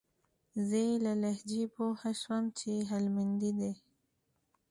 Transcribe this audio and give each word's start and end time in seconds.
زه 0.67 0.79
يې 0.87 0.95
له 1.05 1.13
لهجې 1.23 1.63
پوه 1.75 2.09
سوم 2.21 2.43
چې 2.59 2.71
هلمندى 2.89 3.51
دى. 3.59 3.73